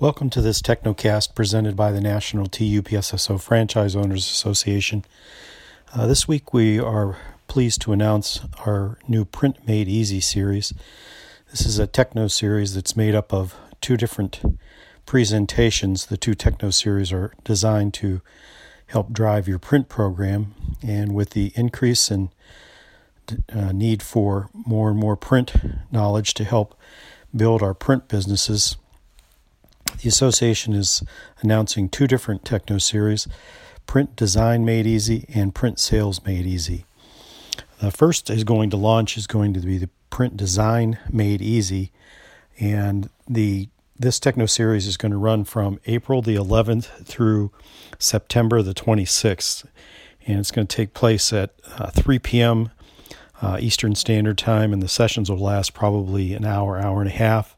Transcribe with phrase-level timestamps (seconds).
[0.00, 5.04] Welcome to this Technocast presented by the National TUPSSO Franchise Owners Association.
[5.92, 10.72] Uh, this week we are pleased to announce our new Print Made Easy series.
[11.50, 14.40] This is a techno series that's made up of two different
[15.04, 16.06] presentations.
[16.06, 18.22] The two techno series are designed to
[18.86, 22.30] help drive your print program, and with the increase in
[23.52, 25.52] uh, need for more and more print
[25.92, 26.74] knowledge to help
[27.36, 28.78] build our print businesses,
[29.98, 31.02] the association is
[31.40, 33.26] announcing two different techno series
[33.86, 36.84] Print Design Made Easy and Print Sales Made Easy.
[37.80, 41.92] The first is going to launch is going to be the Print Design Made Easy,
[42.58, 43.68] and the
[43.98, 47.52] this techno series is going to run from April the 11th through
[47.98, 49.66] September the 26th,
[50.26, 52.70] and it's going to take place at uh, 3 p.m.
[53.42, 57.14] Uh, Eastern Standard Time, and the sessions will last probably an hour, hour and a
[57.14, 57.56] half.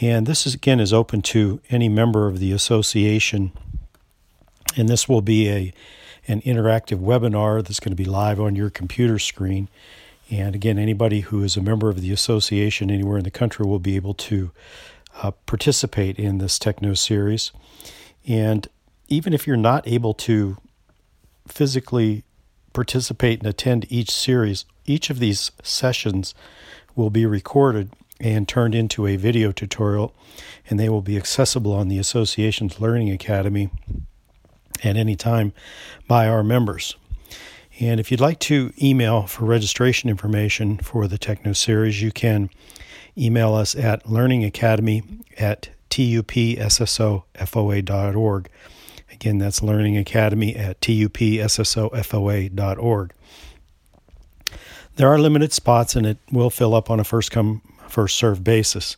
[0.00, 3.52] And this is again is open to any member of the association.
[4.76, 5.72] And this will be a
[6.28, 9.68] an interactive webinar that's going to be live on your computer screen.
[10.28, 13.78] And again, anybody who is a member of the association anywhere in the country will
[13.78, 14.50] be able to
[15.22, 17.52] uh, participate in this Techno series.
[18.26, 18.66] And
[19.08, 20.56] even if you're not able to
[21.46, 22.24] physically
[22.72, 26.34] participate and attend each series, each of these sessions
[26.96, 30.14] will be recorded and turned into a video tutorial,
[30.68, 33.70] and they will be accessible on the association's Learning Academy
[34.82, 35.52] at any time
[36.08, 36.96] by our members.
[37.78, 42.48] And if you'd like to email for registration information for the Techno series, you can
[43.18, 48.48] email us at learningacademy at tupssofoa.org.
[49.12, 53.12] Again, that's Learning Academy at tupssofoa.org.
[54.96, 58.42] There are limited spots and it will fill up on a first come first serve
[58.44, 58.96] basis.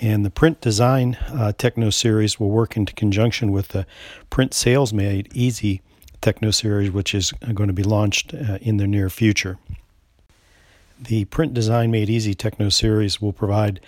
[0.00, 3.86] And the print design uh, techno series will work in conjunction with the
[4.30, 5.80] print sales made easy
[6.20, 9.58] techno series, which is going to be launched uh, in the near future.
[11.00, 13.80] The Print Design Made Easy Techno Series will provide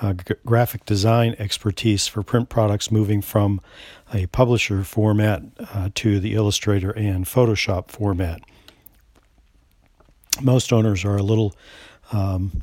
[0.00, 3.60] uh, g- graphic design expertise for print products moving from
[4.14, 5.42] a publisher format
[5.74, 8.40] uh, to the Illustrator and Photoshop format.
[10.40, 11.54] Most owners are a little
[12.10, 12.62] um,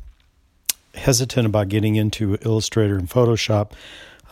[0.94, 3.72] hesitant about getting into Illustrator and Photoshop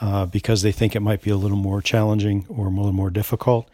[0.00, 3.10] uh, because they think it might be a little more challenging or a little more
[3.10, 3.68] difficult.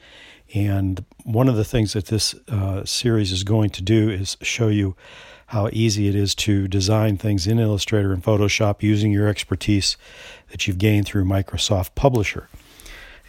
[0.55, 4.69] And one of the things that this uh, series is going to do is show
[4.69, 4.95] you
[5.47, 9.97] how easy it is to design things in Illustrator and Photoshop using your expertise
[10.51, 12.49] that you've gained through Microsoft Publisher.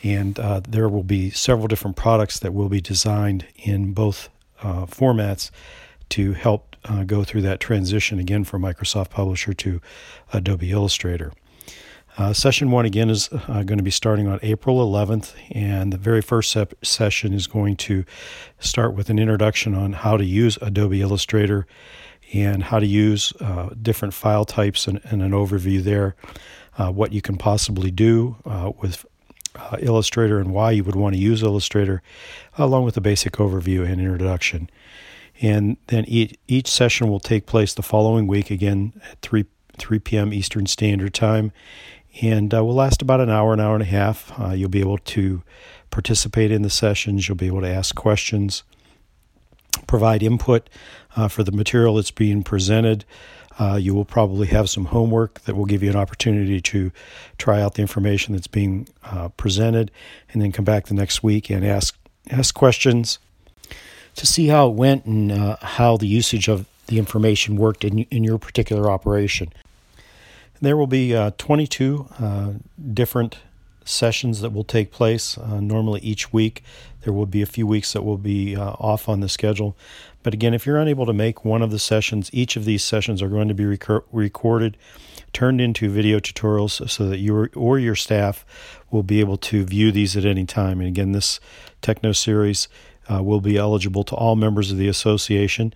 [0.03, 4.29] And uh, there will be several different products that will be designed in both
[4.61, 5.51] uh, formats
[6.09, 9.81] to help uh, go through that transition again from Microsoft Publisher to
[10.33, 11.33] Adobe Illustrator.
[12.17, 15.97] Uh, session one again is uh, going to be starting on April 11th, and the
[15.97, 18.05] very first se- session is going to
[18.59, 21.67] start with an introduction on how to use Adobe Illustrator
[22.33, 26.16] and how to use uh, different file types and, and an overview there,
[26.77, 29.05] uh, what you can possibly do uh, with
[29.79, 32.01] Illustrator and why you would want to use Illustrator,
[32.57, 34.69] along with a basic overview and introduction.
[35.41, 39.46] And then each, each session will take place the following week, again at 3,
[39.78, 40.34] 3 p.m.
[40.34, 41.51] Eastern Standard Time,
[42.22, 44.31] and uh, will last about an hour, an hour and a half.
[44.40, 45.44] Uh, you'll be able to
[45.91, 48.63] participate in the sessions, you'll be able to ask questions,
[49.88, 50.69] provide input
[51.16, 53.06] uh, for the material that's being presented.
[53.57, 56.91] Uh, you will probably have some homework that will give you an opportunity to
[57.38, 59.91] try out the information that's being uh, presented,
[60.31, 61.97] and then come back the next week and ask
[62.31, 63.19] ask questions
[64.15, 67.99] to see how it went and uh, how the usage of the information worked in,
[67.99, 69.51] in your particular operation.
[70.61, 72.53] There will be uh, 22 uh,
[72.93, 73.37] different
[73.83, 76.63] sessions that will take place uh, normally each week.
[77.03, 79.77] There will be a few weeks that will be uh, off on the schedule.
[80.23, 83.21] But again, if you're unable to make one of the sessions, each of these sessions
[83.21, 84.75] are going to be rec- recorded,
[85.33, 88.43] turned into video tutorials so that you or your staff
[88.90, 90.79] will be able to view these at any time.
[90.79, 91.40] And again, this
[91.81, 92.67] Techno series
[93.11, 95.73] uh, will be eligible to all members of the association.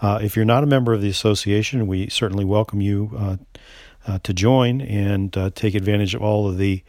[0.00, 3.36] Uh, if you're not a member of the association, we certainly welcome you uh,
[4.06, 6.82] uh to join and uh, take advantage of all of the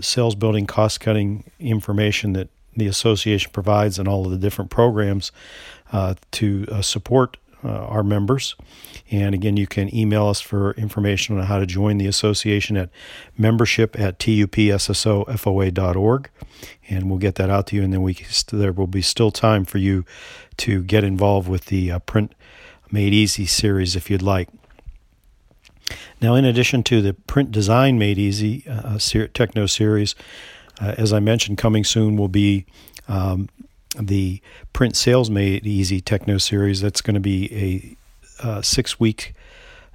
[0.00, 5.30] sales building, cost cutting information that the association provides and all of the different programs
[6.30, 7.36] to support
[7.68, 8.56] our members.
[9.10, 12.90] And again, you can email us for information on how to join the association at
[13.36, 16.30] membership at tupssofoa.org.
[16.88, 17.82] And we'll get that out to you.
[17.82, 18.16] And then we
[18.50, 20.04] there will be still time for you
[20.58, 22.34] to get involved with the uh, Print
[22.90, 24.48] Made Easy series if you'd like.
[26.20, 30.14] Now, in addition to the print design made easy uh, Techno series,
[30.80, 32.66] uh, as I mentioned, coming soon will be
[33.08, 33.48] um,
[33.98, 34.40] the
[34.72, 36.80] print sales made easy Techno series.
[36.80, 37.96] That's going to be
[38.40, 39.34] a uh, six week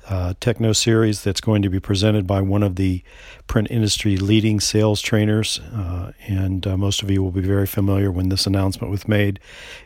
[0.09, 3.03] uh, Techno series that's going to be presented by one of the
[3.47, 5.59] print industry leading sales trainers.
[5.59, 9.39] Uh, and uh, most of you will be very familiar when this announcement was made,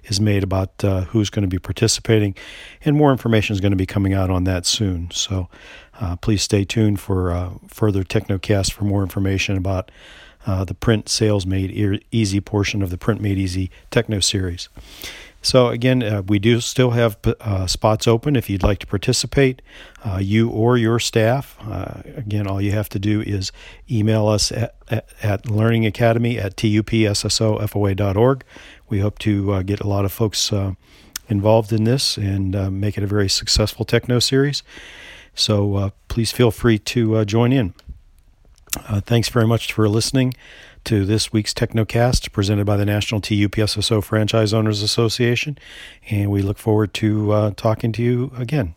[0.03, 2.35] is made about uh, who's going to be participating.
[2.85, 5.09] And more information is going to be coming out on that soon.
[5.11, 5.49] So
[5.99, 9.89] uh, please stay tuned for uh, further Technocast for more information about
[10.45, 14.69] the print sales made easy portion of the print made easy Techno series.
[15.43, 19.63] So, again, uh, we do still have uh, spots open if you'd like to participate,
[20.05, 21.57] uh, you or your staff.
[21.61, 23.51] Uh, again, all you have to do is
[23.89, 28.43] email us at, at, at Learning Academy at tupssofoa.org.
[28.87, 30.73] We hope to uh, get a lot of folks uh,
[31.27, 34.61] involved in this and make it a very successful techno series.
[35.33, 37.73] So, please feel free to join in.
[39.01, 40.33] Thanks very much for listening
[40.85, 45.57] to this week's Technocast presented by the National TUPSSO Franchise Owners Association.
[46.09, 48.75] And we look forward to uh, talking to you again.